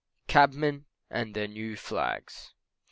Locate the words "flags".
1.75-2.55